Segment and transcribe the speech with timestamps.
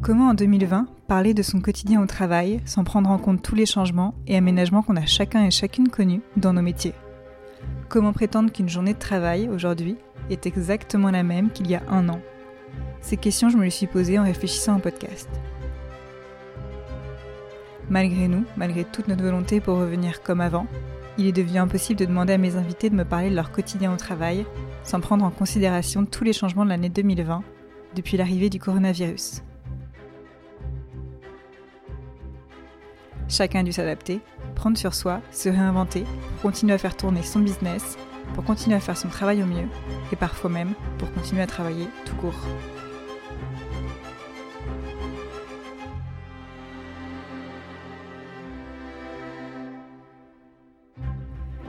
[0.00, 3.66] Comment en 2020 parler de son quotidien au travail sans prendre en compte tous les
[3.66, 6.94] changements et aménagements qu'on a chacun et chacune connus dans nos métiers?
[7.88, 9.96] Comment prétendre qu'une journée de travail aujourd'hui
[10.30, 12.20] est exactement la même qu'il y a un an?
[13.00, 15.28] Ces questions, je me les suis posées en réfléchissant au podcast.
[17.90, 20.68] Malgré nous, malgré toute notre volonté pour revenir comme avant,
[21.18, 23.92] il est devenu impossible de demander à mes invités de me parler de leur quotidien
[23.92, 24.46] au travail
[24.84, 27.42] sans prendre en considération tous les changements de l'année 2020
[27.96, 29.42] depuis l'arrivée du coronavirus.
[33.28, 34.20] Chacun a dû s'adapter,
[34.54, 36.04] prendre sur soi, se réinventer,
[36.40, 37.98] continuer à faire tourner son business,
[38.34, 39.68] pour continuer à faire son travail au mieux,
[40.12, 42.34] et parfois même pour continuer à travailler tout court.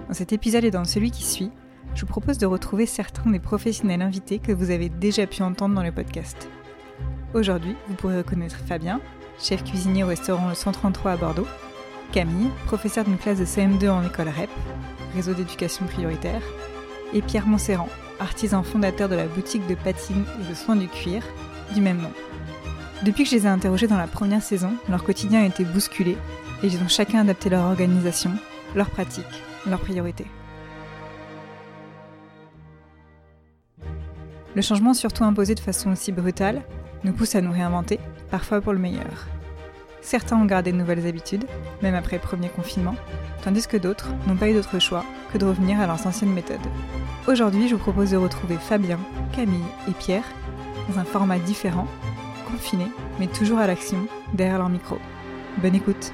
[0.08, 1.52] Dans cet épisode et dans celui qui suit,
[1.94, 5.76] je vous propose de retrouver certains des professionnels invités que vous avez déjà pu entendre
[5.76, 6.50] dans le podcast.
[7.34, 9.02] Aujourd'hui, vous pourrez reconnaître Fabien,
[9.42, 11.48] chef cuisinier au restaurant Le 133 à Bordeaux,
[12.12, 14.50] Camille, professeur d'une classe de CM2 en école REP,
[15.16, 16.42] réseau d'éducation prioritaire,
[17.14, 21.24] et Pierre Montserrand, artisan fondateur de la boutique de patine et de soins du cuir,
[21.74, 22.12] du même nom.
[23.04, 26.18] Depuis que je les ai interrogés dans la première saison, leur quotidien a été bousculé
[26.62, 28.32] et ils ont chacun adapté leur organisation,
[28.76, 30.28] leurs pratiques, leurs priorités.
[34.56, 36.62] Le changement, surtout imposé de façon aussi brutale,
[37.06, 39.28] nous pousse à nous réinventer, parfois pour le meilleur.
[40.02, 41.46] Certains ont gardé de nouvelles habitudes,
[41.82, 42.96] même après le premier confinement,
[43.44, 46.58] tandis que d'autres n'ont pas eu d'autre choix que de revenir à leurs anciennes méthodes.
[47.28, 49.00] Aujourd'hui, je vous propose de retrouver Fabien,
[49.34, 50.24] Camille et Pierre
[50.90, 51.88] dans un format différent,
[52.50, 52.86] confiné,
[53.20, 54.98] mais toujours à l'action, derrière leur micro.
[55.58, 56.14] Bonne écoute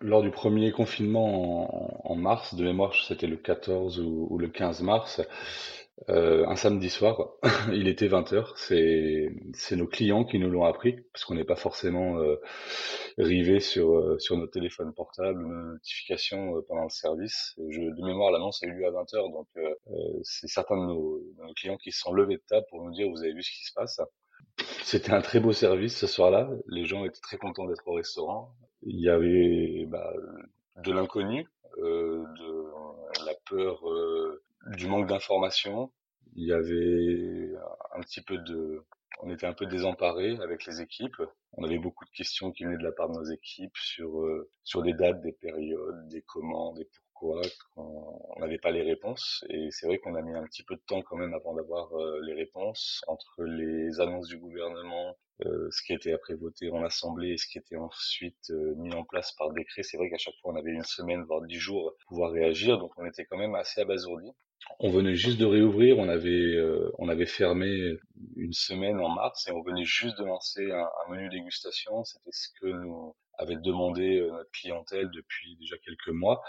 [0.00, 5.20] Lors du premier confinement en, mars, de mémoire, c'était le 14 ou, le 15 mars,
[6.08, 7.34] euh, un samedi soir,
[7.72, 11.56] il était 20h, c'est c'est nos clients qui nous l'ont appris, parce qu'on n'est pas
[11.56, 12.36] forcément euh,
[13.18, 17.54] rivé sur, euh, sur nos téléphones portables, nos notifications euh, pendant le service.
[17.70, 19.74] Je, de mémoire, l'annonce a eu lieu à 20h, donc euh,
[20.22, 22.92] c'est certains de nos, de nos clients qui se sont levés de table pour nous
[22.92, 24.00] dire, vous avez vu ce qui se passe
[24.84, 26.50] c'était un très beau service ce soir-là.
[26.66, 28.54] Les gens étaient très contents d'être au restaurant.
[28.82, 30.12] Il y avait bah,
[30.84, 31.46] de l'inconnu,
[31.78, 35.92] euh, de la peur euh, du manque d'information.
[36.34, 37.52] Il y avait
[37.94, 38.84] un petit peu de,
[39.20, 41.20] on était un peu désemparés avec les équipes.
[41.52, 44.50] On avait beaucoup de questions qui venaient de la part de nos équipes sur euh,
[44.64, 46.88] sur des dates, des périodes, des commandes, des
[47.22, 47.42] pourquoi.
[47.76, 50.82] On n'avait pas les réponses et c'est vrai qu'on a mis un petit peu de
[50.86, 55.82] temps quand même avant d'avoir euh, les réponses entre les annonces du gouvernement, euh, ce
[55.82, 59.32] qui été après voté en assemblée et ce qui était ensuite euh, mis en place
[59.32, 59.82] par décret.
[59.82, 62.78] C'est vrai qu'à chaque fois on avait une semaine voire dix jours pour pouvoir réagir,
[62.78, 64.30] donc on était quand même assez abasourdi.
[64.78, 67.96] On venait juste de réouvrir, on avait euh, on avait fermé
[68.36, 72.04] une semaine en mars et on venait juste de lancer un, menu dégustation.
[72.04, 76.42] C'était ce que nous avait demandé notre clientèle depuis déjà quelques mois.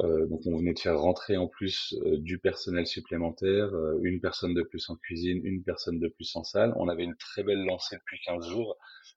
[0.00, 4.20] Euh, donc on venait de faire rentrer en plus euh, du personnel supplémentaire, euh, une
[4.20, 6.72] personne de plus en cuisine, une personne de plus en salle.
[6.76, 8.76] On avait une très belle lancée depuis 15 jours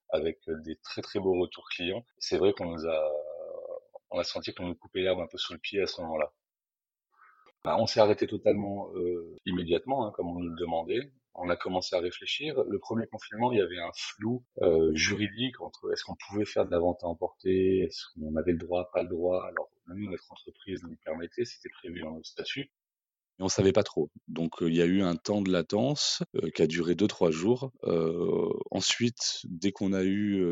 [0.10, 2.06] avec des très très beaux retours clients.
[2.20, 3.12] C'est vrai qu'on nous a,
[4.12, 6.32] on a senti qu'on nous coupait l'herbe un peu sous le pied à ce moment-là.
[7.68, 8.90] Bah, on s'est arrêté totalement
[9.46, 12.64] immédiatement, hein, comme on nous le demandait on a commencé à réfléchir.
[12.68, 16.66] Le premier confinement, il y avait un flou euh, juridique entre est-ce qu'on pouvait faire
[16.66, 19.46] de la vente à emporter, est-ce qu'on avait le droit, pas le droit.
[19.46, 22.72] Alors nous, notre entreprise nous permettait, c'était prévu dans notre statut
[23.40, 24.10] mais on savait pas trop.
[24.28, 26.24] Donc il y a eu un temps de latence
[26.56, 27.72] qui a duré deux trois jours.
[28.72, 30.44] ensuite, dès qu'on a eu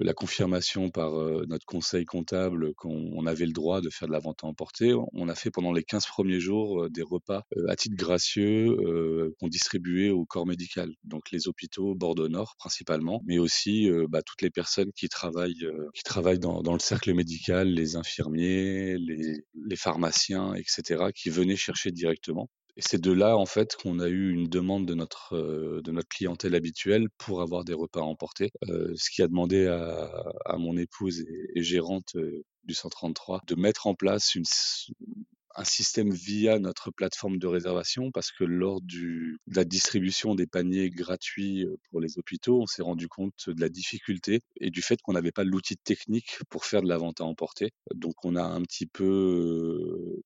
[0.00, 1.12] la confirmation par
[1.46, 5.28] notre conseil comptable qu'on avait le droit de faire de la vente à emporter, on
[5.28, 8.76] a fait pendant les 15 premiers jours des repas à titre gracieux
[9.38, 14.42] qu'on distribuait au corps médical, donc les hôpitaux Bordeaux Nord principalement, mais aussi bah, toutes
[14.42, 19.76] les personnes qui travaillent qui travaillent dans, dans, le cercle médical, les infirmiers, les, les
[19.76, 22.27] pharmaciens, etc., qui venaient chercher directement
[22.78, 25.90] et c'est de là, en fait, qu'on a eu une demande de notre, euh, de
[25.90, 30.08] notre clientèle habituelle pour avoir des repas à emporter, euh, ce qui a demandé à,
[30.44, 31.24] à mon épouse
[31.56, 34.38] et, gérante euh, du 133 de mettre en place
[35.56, 40.88] un système via notre plateforme de réservation parce que lors de la distribution des paniers
[40.88, 45.14] gratuits pour les hôpitaux, on s'est rendu compte de la difficulté et du fait qu'on
[45.14, 47.72] n'avait pas l'outil technique pour faire de la vente à emporter.
[47.92, 50.22] Donc on a un petit peu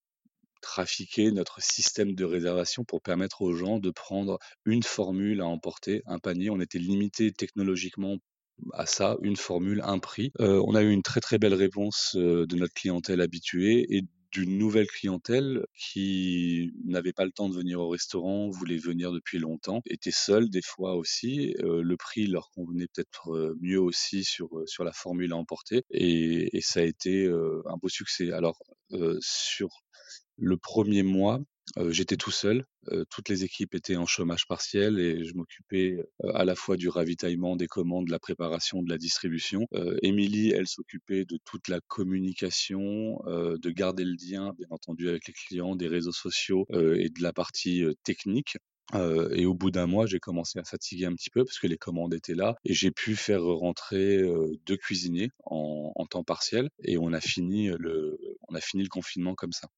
[0.63, 6.03] trafiquer notre système de réservation pour permettre aux gens de prendre une formule à emporter,
[6.07, 6.49] un panier.
[6.49, 8.17] On était limité technologiquement
[8.73, 10.33] à ça, une formule, un prix.
[10.41, 14.03] Euh, on a eu une très très belle réponse euh, de notre clientèle habituée et
[14.31, 19.39] d'une nouvelle clientèle qui n'avait pas le temps de venir au restaurant, voulait venir depuis
[19.39, 21.55] longtemps, était seule des fois aussi.
[21.61, 26.63] le prix leur convenait peut-être mieux aussi sur, sur la formule à emporter et, et
[26.63, 28.33] ça a été un beau succès.
[28.33, 28.59] Alors
[29.21, 29.69] sur
[30.43, 31.41] le premier mois,
[31.91, 32.67] j'étais tout seul.
[33.11, 36.05] toutes les équipes étaient en chômage partiel et je m'occupais
[36.35, 39.69] à la fois du ravitaillement, des commandes, de la préparation, de la distribution.
[40.03, 45.33] Émilie, elle s'occupait de toute la communication, de garder le lien, bien entendu, avec les
[45.33, 48.57] clients, des réseaux sociaux et de la partie technique.
[48.95, 51.79] et au bout d'un mois, j'ai commencé à fatiguer un petit peu parce que les
[51.79, 54.21] commandes étaient là et j'ai pu faire rentrer
[54.67, 59.69] deux cuisiniers en, temps partiel et on a fini le confinement comme ça.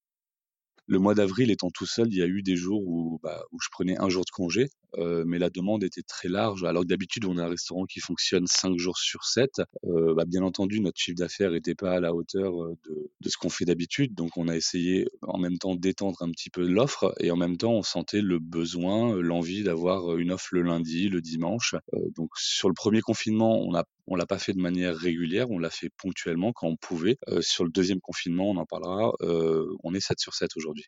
[0.87, 3.69] Le mois d'avril étant tout seul, il y a eu des jours où, bah, je
[3.71, 6.63] prenais un jour de congé, euh, mais la demande était très large.
[6.65, 9.63] Alors que d'habitude, on a un restaurant qui fonctionne cinq jours sur 7.
[9.87, 12.75] Euh, bah, bien entendu, notre chiffre d'affaires n'était pas à la hauteur euh,
[13.21, 14.15] de, ce qu'on fait d'habitude.
[14.15, 17.57] Donc, on a essayé en même temps d'étendre un petit peu l'offre et en même
[17.57, 21.75] temps, on sentait le besoin, l'envie d'avoir une offre le lundi, le dimanche.
[22.15, 25.59] donc, sur le premier confinement, on a on l'a pas fait de manière régulière, on
[25.59, 27.17] l'a fait ponctuellement quand on pouvait.
[27.29, 30.87] Euh, sur le deuxième confinement, on en parlera, euh, on est 7 sur 7 aujourd'hui.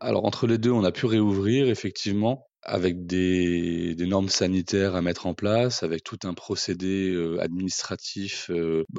[0.00, 5.26] Alors entre les deux, on a pu réouvrir effectivement avec des, normes sanitaires à mettre
[5.26, 8.50] en place, avec tout un procédé euh, administratif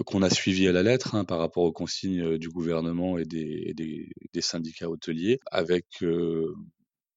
[0.05, 3.73] qu'on a suivi à la lettre hein, par rapport aux consignes du gouvernement et des,
[3.75, 5.85] des syndicats hôteliers, avec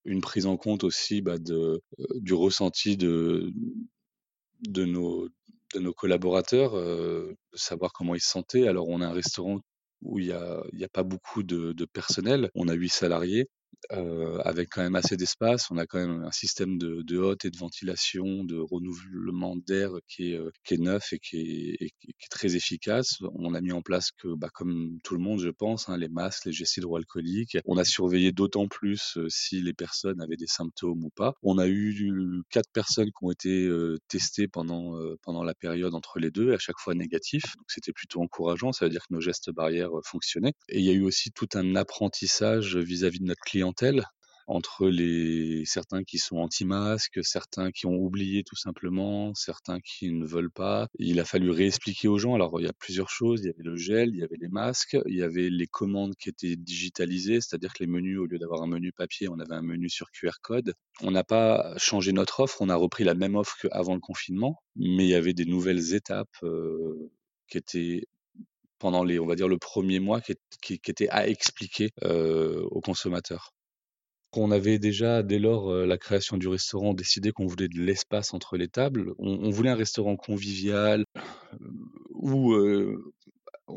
[0.05, 3.53] une prise en compte aussi bah, du ressenti de,
[4.77, 5.29] nos,
[5.97, 8.69] collaborateurs, euh, savoir comment ils se sentaient.
[8.69, 9.61] Alors, on a un restaurant
[10.03, 13.49] où il n'y a, pas beaucoup de personnel, on a huit salariés,
[13.93, 15.71] euh, avec quand même assez d'espace.
[15.71, 19.91] On a quand même un système de, de hotte et de ventilation, de renouvellement d'air
[20.09, 21.91] qui est, euh, qui est neuf et qui est,
[22.31, 23.19] très efficace.
[23.35, 26.09] On a mis en place que, bah, comme tout le monde, je pense, hein, les
[26.09, 27.59] masques, les gestes hydroalcooliques.
[27.67, 31.35] On a surveillé d'autant plus euh, si les personnes avaient des symptômes ou pas.
[31.43, 33.69] On a eu quatre personnes qui ont été
[34.09, 37.43] testées pendant, pendant la période entre les deux, à chaque fois négatif.
[37.57, 38.73] Donc c'était plutôt encourageant.
[38.73, 40.55] Ça veut dire que nos gestes barrières fonctionnaient.
[40.69, 44.05] Et il y a eu aussi tout un apprentissage vis-à-vis -vis de notre client clientèle
[44.47, 50.27] entre les certains qui sont anti-masques, certains qui ont oublié tout simplement, certains qui ne
[50.27, 50.89] veulent pas.
[50.99, 52.35] Il a fallu réexpliquer aux gens.
[52.35, 53.43] Alors il y a plusieurs choses.
[53.43, 56.17] Il y avait le gel, il y avait les masques, il y avait les commandes
[56.17, 59.55] qui étaient digitalisées, c'est-à-dire que les menus, au lieu d'avoir un menu papier, on avait
[59.55, 60.75] un menu sur QR code.
[61.01, 64.61] On n'a pas changé notre offre, on a repris la même offre qu'avant le confinement,
[64.75, 67.13] mais il y avait des nouvelles étapes euh,
[67.49, 68.03] qui étaient
[68.81, 70.35] pendant les, on va dire, le premier mois qui,
[70.81, 73.53] qui, à expliquer euh, aux consommateurs.
[74.33, 78.33] On avait déjà, dès lors euh, la création du restaurant, décidé qu'on voulait de l'espace
[78.33, 79.13] entre les tables.
[79.19, 81.05] On, voulait un restaurant convivial
[82.11, 83.13] où euh,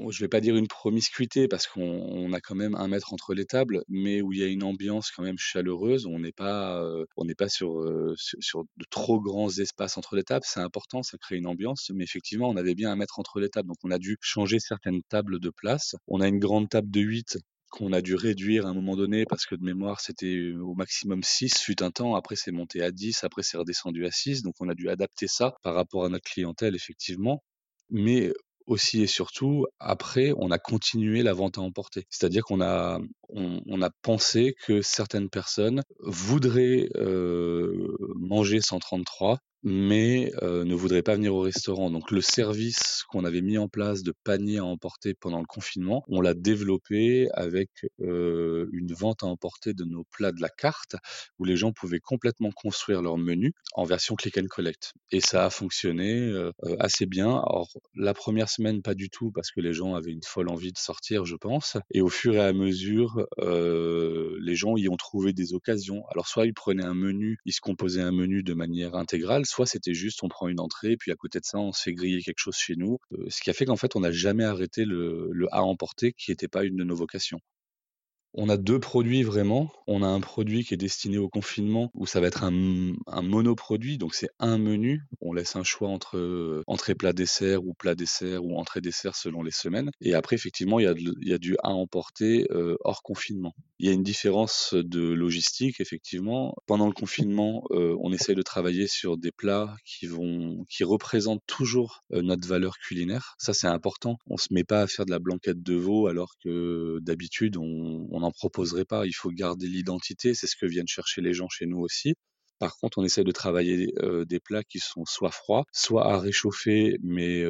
[0.10, 3.46] je vais pas dire une promiscuité parce qu'on a quand même un mètre entre les
[3.46, 6.06] tables, mais où il y a une ambiance quand même chaleureuse.
[6.06, 9.98] On n'est pas, euh, on n'est pas sur, euh, sur, sur de trop grands espaces
[9.98, 10.46] entre les tables.
[10.48, 13.50] C'est important, ça crée une ambiance, mais effectivement, on avait bien un mètre entre les
[13.50, 15.96] tables, donc on a dû changer certaines tables de place.
[16.08, 17.38] On a une grande table de 8
[17.74, 21.24] qu'on a dû réduire à un moment donné parce que de mémoire c'était au maximum
[21.24, 24.54] 6 fut un temps, après c'est monté à 10, après c'est redescendu à 6, donc
[24.60, 27.44] on a dû adapter ça par rapport à notre clientèle effectivement.
[27.90, 28.32] Mais
[28.68, 32.06] aussi et surtout, après, on a continué la vente à emporter.
[32.10, 40.66] C'est-à-dire qu'on a, on, a pensé que certaines personnes voudraient euh, manger 133 mais euh,
[40.66, 41.90] ne voudraient pas venir au restaurant.
[41.90, 46.04] Donc le service qu'on avait mis en place de panier à emporter pendant le confinement,
[46.08, 47.70] on l'a développé avec
[48.02, 50.96] euh, une vente à emporter de nos plats de la carte,
[51.40, 54.94] où les gens pouvaient complètement construire leur menu en version click and collect.
[55.12, 57.30] Et ça a fonctionné euh, assez bien.
[57.30, 60.74] Alors la première semaine, pas du tout, parce que les gens avaient une folle envie
[60.74, 61.78] de sortir, je pense.
[61.92, 66.04] Et au fur et à mesure, les gens y ont trouvé des occasions.
[66.12, 69.66] Alors soit ils prenaient un menu, ils se composaient un menu de manière intégrale, soit
[69.68, 72.22] c'était juste on prend une entrée, puis à côté de ça, on se fait griller
[72.22, 72.98] quelque chose chez nous.
[73.14, 76.32] Euh, ce qui a fait qu'en fait, on n'a jamais arrêté le, à emporter, qui
[76.32, 77.40] n'était pas une de nos vocations.
[78.36, 79.72] On a deux produits vraiment.
[79.86, 82.52] On a un produit qui est destiné au confinement où ça va être un,
[83.22, 85.04] monoproduit, donc c'est un menu.
[85.22, 89.16] On laisse un choix entre euh, entrée plat dessert ou plat dessert ou entrée dessert
[89.16, 89.92] selon les semaines.
[90.02, 93.54] Et après, effectivement, il y a, il y a du à emporter euh, hors confinement.
[93.84, 96.56] Il y a une différence de logistique, effectivement.
[96.68, 101.44] Pendant le confinement, euh, on essaye de travailler sur des plats qui vont, qui représentent
[101.48, 103.36] toujours euh, notre valeur culinaire.
[103.40, 104.20] Ça, c'est important.
[104.26, 108.20] On se met pas à faire de la blanquette de veau alors que d'habitude on
[108.22, 109.06] n'en proposerait pas.
[109.06, 110.34] Il faut garder l'identité.
[110.34, 112.14] C'est ce que viennent chercher les gens chez nous aussi.
[112.60, 113.94] Par contre, on essaie de travailler
[114.28, 117.44] des plats qui sont soit froids, soit à réchauffer, mais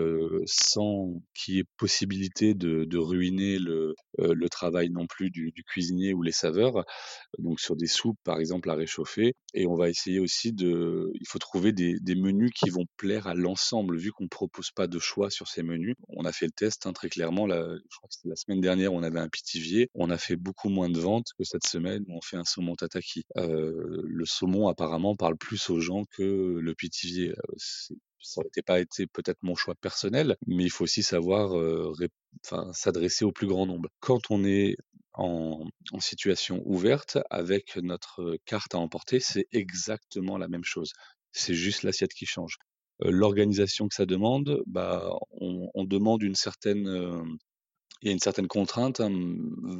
[0.46, 6.14] sans qu'il y ait possibilité de, de ruiner le, le travail non plus du, cuisinier
[6.14, 6.86] ou les saveurs.
[7.38, 9.36] Donc sur des soupes, par exemple, à réchauffer.
[9.54, 11.12] Et on va essayer aussi de...
[11.14, 14.72] Il faut trouver des, des menus qui vont plaire à l'ensemble, vu qu'on ne propose
[14.72, 15.96] pas de choix sur ces menus.
[16.10, 17.46] On a fait le test hein, très clairement.
[17.46, 19.90] La, je crois que c'était la semaine dernière, on avait un pitivier.
[19.94, 22.76] On a fait beaucoup moins de ventes que cette semaine où on fait un saumon
[22.76, 23.24] tataki.
[23.38, 27.34] Euh, le saumon, apparemment, parle plus aux gens que le pitivier.
[27.58, 31.54] Ça n'aurait pas été peut-être mon choix personnel, mais il faut aussi savoir
[32.74, 33.90] s'adresser au plus grand nombre.
[34.00, 34.76] Quand on est
[35.14, 35.66] en,
[36.00, 40.94] situation ouverte avec notre carte à emporter, c'est exactement la même chose.
[41.32, 42.58] C'est juste l'assiette qui change.
[43.00, 46.88] L'organisation que ça demande, bah, on, demande une certaine
[48.04, 49.10] il y a une certaine contrainte hein,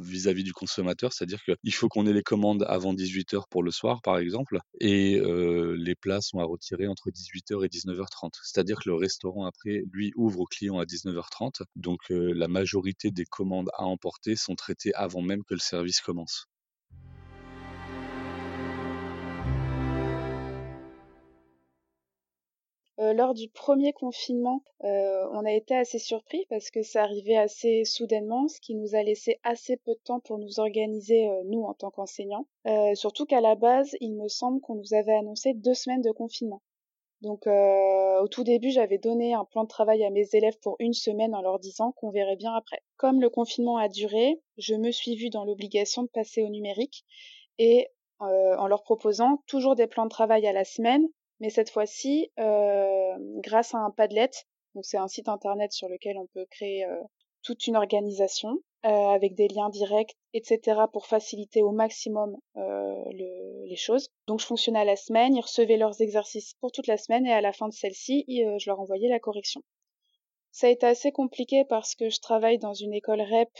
[0.00, 4.00] vis-à-vis du consommateur, c'est-à-dire qu'il faut qu'on ait les commandes avant 18h pour le soir,
[4.00, 8.30] par exemple, et euh, les plats sont à retirer entre 18h et 19h30.
[8.42, 13.10] C'est-à-dire que le restaurant, après, lui, ouvre aux clients à 19h30, donc euh, la majorité
[13.10, 16.46] des commandes à emporter sont traitées avant même que le service commence.
[23.12, 27.84] Lors du premier confinement, euh, on a été assez surpris parce que ça arrivait assez
[27.84, 31.62] soudainement, ce qui nous a laissé assez peu de temps pour nous organiser, euh, nous,
[31.62, 32.46] en tant qu'enseignants.
[32.94, 36.62] surtout qu'à la base, il me semble qu'on nous avait annoncé deux semaines de confinement.
[37.20, 40.92] Donc au tout début, j'avais donné un plan de travail à mes élèves pour une
[40.92, 42.82] semaine en leur disant qu'on verrait bien après.
[42.96, 47.04] Comme le confinement a duré, je me suis vue dans l'obligation de passer au numérique
[47.58, 51.08] et en leur proposant toujours des plans de travail à la semaine
[51.44, 54.30] mais cette fois-ci euh, grâce à un Padlet.
[54.74, 56.96] Donc c'est un site internet sur lequel on peut créer euh,
[57.42, 60.80] toute une organisation euh, avec des liens directs, etc.
[60.90, 64.08] pour faciliter au maximum le, les choses.
[64.26, 67.32] Donc je fonctionnais à la semaine, ils recevaient leurs exercices pour toute la semaine et
[67.32, 69.60] à la fin de celle-ci, je leur envoyais la correction.
[70.50, 73.50] Ça a été assez compliqué parce que je travaille dans une école REP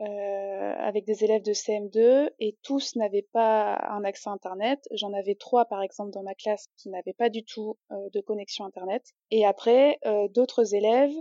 [0.00, 4.86] avec des élèves de CM2 et tous n'avaient pas un accès Internet.
[4.92, 8.20] J'en avais trois par exemple dans ma classe qui n'avaient pas du tout euh, de
[8.20, 9.02] connexion Internet.
[9.30, 11.14] Et après, euh, d'autres élèves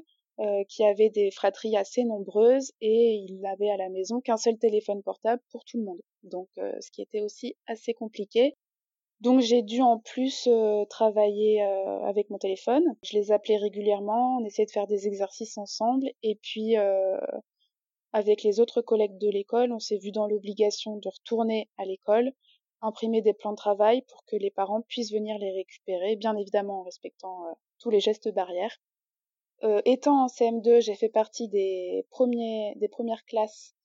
[0.68, 5.03] qui avaient des fratries assez nombreuses et ils n'avaient à la maison qu'un seul téléphone
[5.03, 6.01] portable pour tout le monde.
[6.24, 8.56] Donc ce qui était aussi assez compliqué.
[9.22, 10.50] Donc j'ai dû en plus
[10.89, 12.84] travailler avec mon téléphone.
[13.03, 16.77] Je les appelais régulièrement, on essayait de faire des exercices ensemble et puis
[18.13, 22.32] avec les autres collègues de l'école, on s'est vu dans l'obligation de retourner à l'école,
[22.82, 26.82] imprimer des plans de travail pour que les parents puissent venir les récupérer, bien évidemment
[26.82, 28.77] en respectant euh, tous les gestes barrières.
[29.63, 33.75] Euh, étant en CM2, j'ai fait partie des, premiers, des premières classes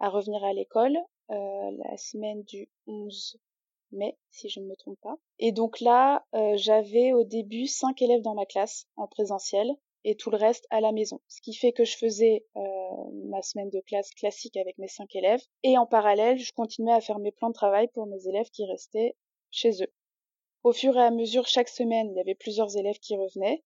[0.00, 0.96] à revenir à l'école
[1.30, 3.38] euh, la semaine du 11
[3.92, 5.16] mai, si je ne me trompe pas.
[5.38, 9.70] Et donc là, j'avais au début cinq élèves dans ma classe en présentiel
[10.06, 11.20] et tout le reste à la maison.
[11.26, 12.60] Ce qui fait que je faisais euh,
[13.24, 17.00] ma semaine de classe classique avec mes cinq élèves et en parallèle, je continuais à
[17.00, 19.16] faire mes plans de travail pour mes élèves qui restaient
[19.50, 19.92] chez eux.
[20.62, 23.64] Au fur et à mesure, chaque semaine, il y avait plusieurs élèves qui revenaient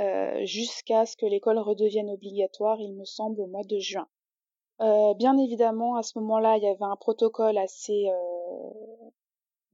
[0.00, 4.08] euh, jusqu'à ce que l'école redevienne obligatoire, il me semble, au mois de juin.
[4.80, 8.06] Euh, bien évidemment, à ce moment-là, il y avait un protocole assez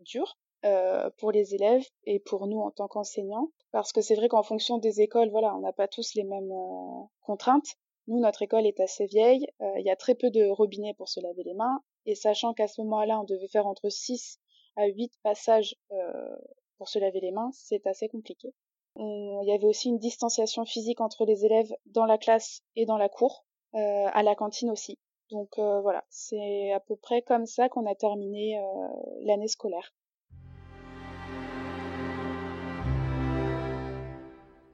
[0.00, 3.49] dur euh, pour les élèves et pour nous en tant qu'enseignants.
[3.73, 6.52] Parce que c'est vrai qu'en fonction des écoles voilà on n'a pas tous les mêmes
[6.52, 7.75] euh, contraintes.
[8.07, 11.09] Nous notre école est assez vieille euh, il y a très peu de robinets pour
[11.09, 11.83] se laver les mains.
[12.07, 14.38] Et sachant qu'à ce moment-là on devait faire entre 6
[14.76, 15.75] à 8 passages
[16.78, 18.54] pour se laver les mains c'est assez compliqué.
[18.97, 22.99] Il y avait aussi une distanciation physique entre les élèves dans la classe et dans
[22.99, 24.97] la cour à la cantine aussi.
[25.33, 28.62] Donc voilà c'est à peu près comme ça qu'on a terminé
[29.23, 29.92] l'année scolaire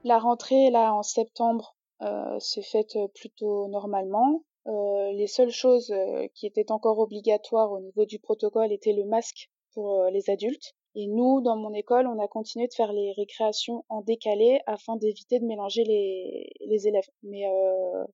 [0.04, 4.44] La rentrée, là, en septembre, euh, s'est faite euh, plutôt normalement.
[4.68, 5.92] Euh, les seules choses
[6.34, 10.74] qui étaient encore obligatoires au niveau du protocole étaient le masque pour les adultes.
[10.94, 14.96] Et nous, dans mon école, on a continué de faire les récréations en décalé afin
[14.96, 17.08] d'éviter de mélanger les, les élèves.
[17.22, 18.06] Mais il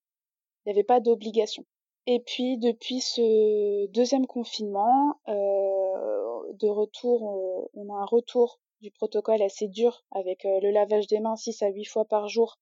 [0.66, 1.64] n'y avait pas d'obligation.
[2.06, 9.66] Et puis depuis ce deuxième confinement, de retour, on a un retour du protocole assez
[9.66, 12.58] dur avec euh, le lavage des mains 6 à 8 fois par jour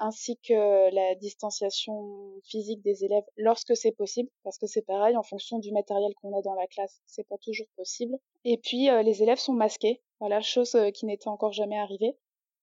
[0.00, 5.22] ainsi que la distanciation physique des élèves lorsque c'est possible, parce que c'est pareil, en
[5.22, 8.16] fonction du matériel qu'on a dans la classe, c'est pas toujours possible.
[8.44, 12.16] Et puis euh, les élèves sont masqués, voilà, chose euh, qui n'était encore jamais arrivée.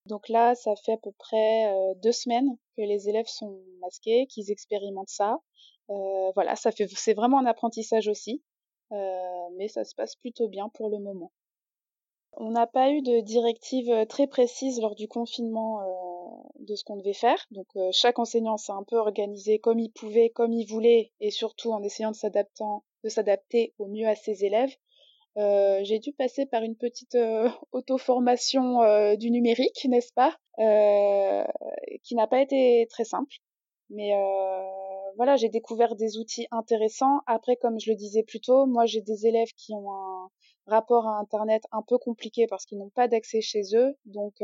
[0.07, 4.49] Donc là, ça fait à peu près deux semaines que les élèves sont masqués, qu'ils
[4.49, 5.37] expérimentent ça.
[6.33, 8.41] voilà, ça fait, c'est vraiment un apprentissage aussi,
[8.91, 11.31] mais ça se passe plutôt bien pour le moment.
[12.39, 15.81] On n'a pas eu de directive très précise lors du confinement
[16.59, 17.45] de ce qu'on devait faire.
[17.51, 21.71] Donc chaque enseignant s'est un peu organisé comme il pouvait, comme il voulait, et surtout
[21.71, 24.73] en essayant de s'adapter au mieux à ses élèves.
[25.37, 30.35] Euh, j'ai dû passer par une petite euh, auto-formation euh, du numérique, n'est-ce pas,
[32.03, 33.33] qui n'a pas été très simple.
[33.89, 34.11] Mais
[35.17, 37.21] voilà, j'ai découvert des outils intéressants.
[37.27, 40.29] Après, comme je le disais plus tôt, moi j'ai des élèves qui ont un
[40.67, 44.35] rapport à Internet un peu compliqué parce qu'ils n'ont pas d'accès chez eux, donc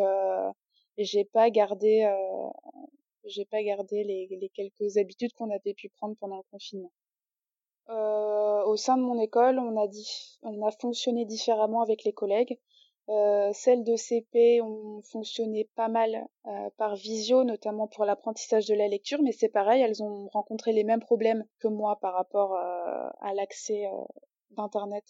[0.97, 2.09] j'ai pas gardé,
[3.25, 6.91] j'ai pas gardé les, les quelques habitudes qu'on avait pu prendre pendant le confinement.
[7.89, 12.13] Euh, au sein de mon école, on a, dit, on a fonctionné différemment avec les
[12.13, 12.57] collègues.
[13.07, 18.73] Euh, celles de CP ont fonctionné pas mal euh, par visio, notamment pour l'apprentissage de
[18.73, 22.55] la lecture, mais c'est pareil, elles ont rencontré les mêmes problèmes que moi par rapport
[22.55, 24.03] euh, à l'accès euh,
[24.51, 25.03] d'Internet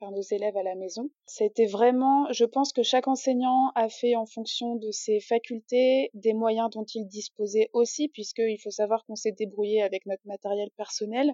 [0.00, 1.10] par nos élèves à la maison.
[1.26, 6.34] C'était vraiment, je pense que chaque enseignant a fait en fonction de ses facultés, des
[6.34, 11.32] moyens dont il disposait aussi, puisqu'il faut savoir qu'on s'est débrouillé avec notre matériel personnel.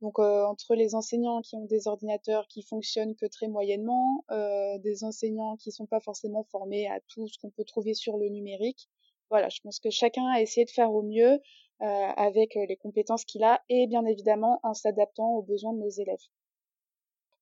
[0.00, 4.78] Donc euh, entre les enseignants qui ont des ordinateurs qui fonctionnent que très moyennement, euh,
[4.78, 8.28] des enseignants qui sont pas forcément formés à tout ce qu'on peut trouver sur le
[8.28, 8.88] numérique,
[9.30, 11.40] voilà, je pense que chacun a essayé de faire au mieux
[11.82, 11.86] euh,
[12.16, 16.26] avec les compétences qu'il a et bien évidemment en s'adaptant aux besoins de nos élèves.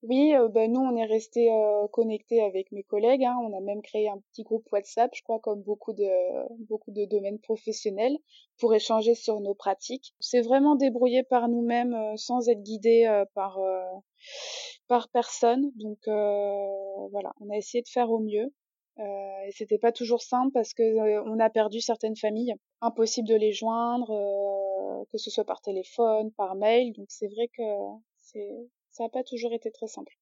[0.03, 3.25] Oui, euh, bah, nous on est resté euh, connectés avec mes collègues.
[3.25, 3.37] Hein.
[3.41, 6.09] On a même créé un petit groupe WhatsApp, je crois, comme beaucoup de
[6.67, 8.19] beaucoup de domaines professionnels,
[8.59, 10.13] pour échanger sur nos pratiques.
[10.19, 13.61] C'est vraiment débrouillé par nous-mêmes, euh, sans être guidé par
[14.89, 15.71] par personne.
[15.77, 18.53] Donc voilà, on a essayé de faire au mieux.
[18.99, 23.53] et c'était pas toujours simple parce que on a perdu certaines familles, impossible de les
[23.53, 24.09] joindre,
[25.13, 26.93] que ce soit par téléphone, par mail.
[26.95, 27.63] Donc c'est vrai que
[28.19, 28.51] c'est
[28.93, 30.13] ça n'a pas toujours été très simple.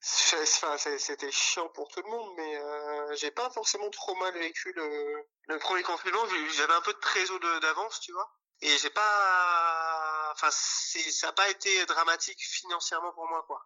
[0.98, 5.26] c'était chiant pour tout le monde, mais euh, j'ai pas forcément trop mal vécu le,
[5.48, 6.24] le premier confinement.
[6.54, 8.30] J'avais un peu de trésor d'avance, tu vois.
[8.62, 13.64] Et j'ai pas, enfin, ça n'a pas été dramatique financièrement pour moi, quoi.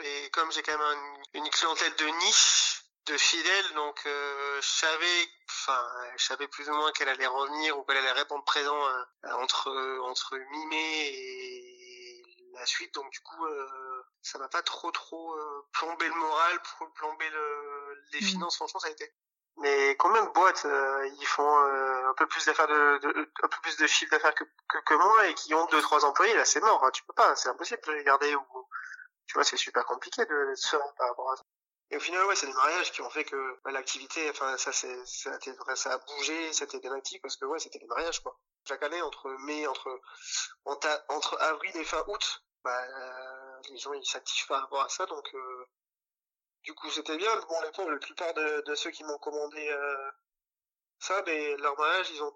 [0.00, 5.28] Et comme j'ai quand même une clientèle de niche, de fidèles, donc euh, je savais,
[5.48, 5.84] enfin,
[6.16, 9.70] je savais plus ou moins qu'elle allait revenir ou qu'elle allait répondre présent euh, entre
[10.02, 12.22] entre mi-mai et
[12.54, 15.34] la suite, donc du coup, euh, ça m'a pas trop trop
[15.72, 16.60] plombé le moral,
[16.94, 18.24] plombé le, les mmh.
[18.24, 19.12] finances, franchement, ça a été.
[19.56, 20.66] Mais combien de boîtes
[21.20, 24.94] ils font un peu plus d'affaires de, un peu plus de chiffre d'affaires que, que,
[24.94, 27.50] moi et qui ont deux trois employés là c'est mort hein, tu peux pas c'est
[27.50, 28.68] impossible de les garder ou
[29.26, 31.44] tu vois c'est super compliqué de se par rapport à ça
[31.92, 34.72] et au final, ouais, c'est des mariages qui ont fait que bah, l'activité, enfin, ça,
[34.72, 35.38] c'est, ça,
[35.74, 38.40] ça a bougé, c'était bien actif parce que ouais, c'était des mariages, quoi.
[38.66, 40.00] Chaque année, entre mai, entre,
[40.64, 42.82] entre avril et fin août, bah,
[43.68, 45.66] les gens, ils s'activent par rapport à ça, donc, euh,
[46.62, 47.36] du coup, c'était bien.
[47.36, 50.10] Bon, les la plupart de, de ceux qui m'ont commandé, euh,
[50.98, 52.34] ça, mais leur mariage, ils ont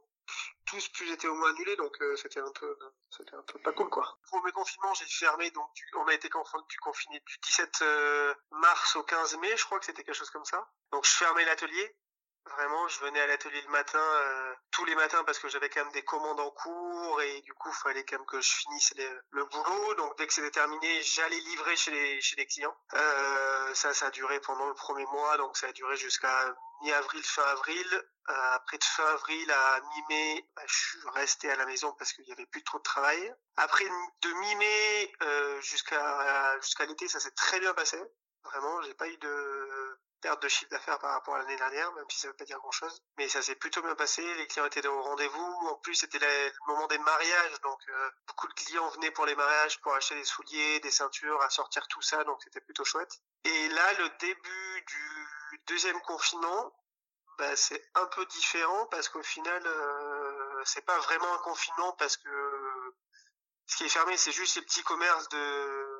[0.66, 2.76] tous plus été au moins annulés, donc euh, c'était un peu
[3.10, 4.18] c'était un peu pas cool quoi.
[4.24, 9.38] Premier confinement, j'ai fermé, donc on a été confiné du 17 euh, mars au 15
[9.38, 10.68] mai, je crois que c'était quelque chose comme ça.
[10.92, 11.96] Donc je fermais l'atelier,
[12.50, 15.82] Vraiment, je venais à l'atelier le matin, euh, tous les matins, parce que j'avais quand
[15.82, 18.94] même des commandes en cours et du coup, fallait quand même que je finisse
[19.30, 19.94] le boulot.
[19.96, 22.76] Donc, dès que c'était terminé, j'allais livrer chez les chez les clients.
[22.94, 27.22] Euh, ça, ça a duré pendant le premier mois, donc ça a duré jusqu'à mi-avril,
[27.24, 28.04] fin avril.
[28.28, 32.12] Euh, après de fin avril à mi-mai, bah, je suis resté à la maison parce
[32.12, 33.34] qu'il y avait plus trop de travail.
[33.56, 35.12] Après de mi-mai
[35.62, 38.00] jusqu'à jusqu'à l'été, ça s'est très bien passé.
[38.44, 39.98] Vraiment, j'ai pas eu de
[40.34, 42.72] de chiffre d'affaires par rapport à l'année dernière, même si ça veut pas dire grand
[42.72, 43.00] chose.
[43.18, 45.68] Mais ça s'est plutôt bien passé, les clients étaient au rendez-vous.
[45.68, 49.36] En plus, c'était le moment des mariages, donc euh, beaucoup de clients venaient pour les
[49.36, 53.20] mariages pour acheter des souliers, des ceintures, à sortir tout ça, donc c'était plutôt chouette.
[53.44, 56.74] Et là, le début du deuxième confinement,
[57.38, 62.16] bah, c'est un peu différent parce qu'au final, euh, c'est pas vraiment un confinement parce
[62.16, 62.94] que
[63.66, 65.96] ce qui est fermé, c'est juste les petits commerces de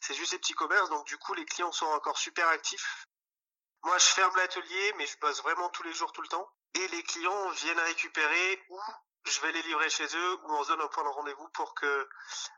[0.00, 3.06] c'est juste les petits commerces, donc du coup les clients sont encore super actifs.
[3.86, 6.50] Moi, je ferme l'atelier, mais je bosse vraiment tous les jours, tout le temps.
[6.74, 8.80] Et les clients viennent récupérer ou
[9.24, 11.72] je vais les livrer chez eux ou on se donne un point de rendez-vous pour
[11.76, 12.08] que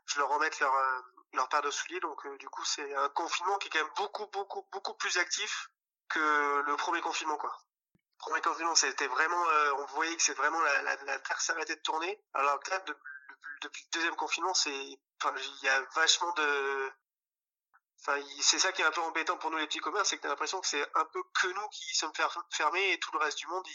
[0.07, 1.01] je leur remette leur, euh,
[1.33, 1.99] leur paire de souliers.
[1.99, 5.17] Donc, euh, du coup, c'est un confinement qui est quand même beaucoup, beaucoup, beaucoup plus
[5.17, 5.69] actif
[6.07, 7.37] que le premier confinement.
[7.43, 11.41] Le premier confinement, c'était vraiment, euh, on voyait que c'est vraiment la, la, la terre
[11.41, 12.19] s'arrêtait de tourner.
[12.33, 12.79] Alors que là,
[13.61, 16.91] depuis le deuxième confinement, c'est, il y a vachement de,
[18.01, 20.29] c'est ça qui est un peu embêtant pour nous les petits commerces, c'est que t'as
[20.29, 22.13] l'impression que c'est un peu que nous qui sommes
[22.51, 23.65] fermés et tout le reste du monde,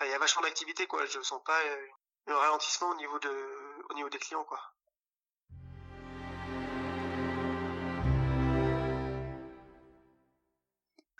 [0.00, 1.04] il, y a vachement d'activité quoi.
[1.06, 1.86] Je sens pas euh,
[2.28, 4.60] un ralentissement au niveau de, au niveau des clients quoi.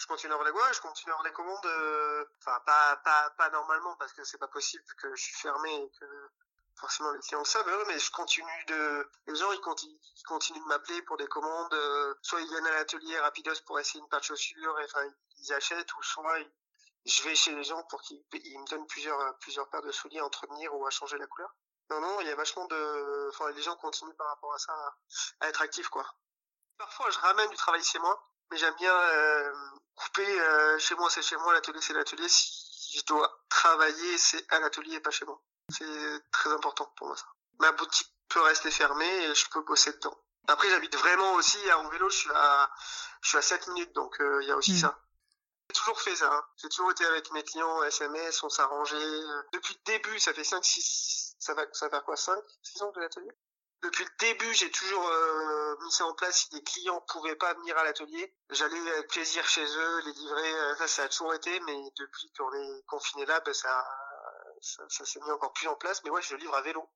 [0.04, 2.96] je continue à avoir les ouais, je continue à avoir les commandes, euh, enfin pas,
[2.96, 6.04] pas, pas normalement parce que c'est pas possible que je suis fermé et que
[6.76, 10.68] forcément les clients savent, mais je continue de, les gens ils continuent, ils continuent de
[10.68, 14.20] m'appeler pour des commandes, euh, soit ils viennent à l'atelier rapidos pour essayer une paire
[14.20, 15.04] de chaussures, et, enfin
[15.38, 16.38] ils achètent, ou soit
[17.06, 20.24] je vais chez les gens pour qu'ils me donnent plusieurs plusieurs paires de souliers à
[20.24, 21.54] entretenir ou à changer la couleur.
[21.90, 24.72] Non non, il y a vachement de, enfin les gens continuent par rapport à ça
[25.40, 26.06] à, être actifs quoi.
[26.78, 29.52] Parfois je ramène du travail chez moi, mais j'aime bien euh,
[29.94, 32.28] couper euh, chez moi c'est chez moi, l'atelier c'est l'atelier.
[32.28, 35.40] Si je dois travailler, c'est à l'atelier et pas chez moi.
[35.70, 37.26] C'est très important pour moi ça.
[37.58, 40.18] Ma boutique peut rester fermée et je peux bosser dedans.
[40.48, 42.70] Après j'habite vraiment aussi en vélo, je suis à
[43.22, 44.78] je suis à 7 minutes donc euh, il y a aussi hmm.
[44.78, 44.98] ça.
[45.70, 46.30] J'ai toujours fait ça.
[46.32, 46.44] Hein.
[46.56, 49.22] J'ai toujours été avec mes clients SMS, on s'arrangeait.
[49.52, 52.92] Depuis le début, ça fait 5 6 ça va ça va quoi 5 6 ans
[52.92, 53.32] de l'atelier?
[53.84, 56.38] Depuis le début, j'ai toujours euh, mis ça en place.
[56.38, 60.54] Si des clients pouvaient pas venir à l'atelier, j'allais avec plaisir chez eux, les livrer.
[60.54, 63.86] Euh, ça, ça a toujours été, mais depuis qu'on est confiné là, ben ça,
[64.60, 66.02] ça, s'est mis encore plus en place.
[66.04, 66.88] Mais ouais, je livre à vélo,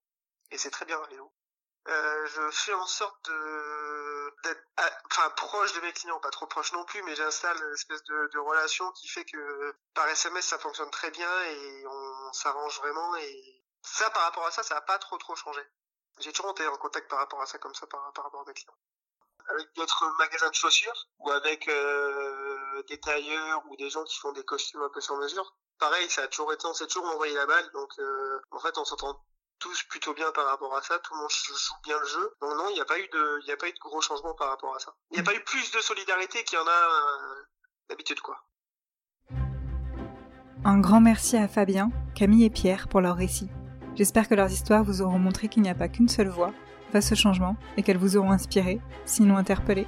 [0.50, 1.32] et c'est très bien à vélo.
[1.88, 4.62] Euh, je fais en sorte de d'être
[5.06, 8.38] enfin proche de mes clients, pas trop proche non plus, mais j'installe une espèce de,
[8.38, 13.64] relation qui fait que par SMS ça fonctionne très bien et on s'arrange vraiment et
[13.82, 15.62] ça par rapport à ça ça a pas trop trop changé.
[16.20, 18.54] J'ai toujours été en contact par rapport à ça, comme ça, par, rapport à des
[18.54, 18.74] clients.
[19.48, 22.47] Avec d'autres magasins de chaussures, ou avec euh,
[22.82, 25.54] des tailleurs, ou des gens qui font des costumes un peu sur mesure.
[25.78, 28.76] Pareil, ça a toujours été, on s'est toujours envoyé la balle, donc euh, en fait,
[28.78, 29.22] on s'entend
[29.58, 32.32] tous plutôt bien par rapport à ça, tout le monde joue bien le jeu.
[32.40, 34.34] Donc non, il n'y a pas eu de, il a pas eu de gros changements
[34.34, 34.94] par rapport à ça.
[35.10, 37.42] Il n'y a pas eu plus de solidarité qu'il y en a euh,
[37.88, 38.36] d'habitude, quoi.
[40.64, 43.48] Un grand merci à Fabien, Camille et Pierre pour leur récit.
[43.94, 46.52] J'espère que leurs histoires vous auront montré qu'il n'y a pas qu'une seule voie
[46.92, 49.86] face au changement et qu'elles vous auront inspiré, sinon interpellé.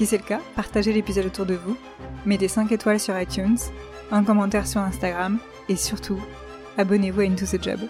[0.00, 1.76] Si c'est le cas, partagez l'épisode autour de vous,
[2.24, 3.58] mettez 5 étoiles sur iTunes,
[4.10, 6.18] un commentaire sur Instagram et surtout,
[6.78, 7.80] abonnez-vous à Into the Job.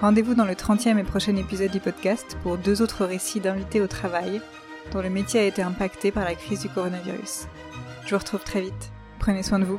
[0.00, 3.86] Rendez-vous dans le 30e et prochain épisode du podcast pour deux autres récits d'invités au
[3.86, 4.40] travail
[4.90, 7.46] dont le métier a été impacté par la crise du coronavirus.
[8.04, 8.90] Je vous retrouve très vite.
[9.20, 9.78] Prenez soin de vous.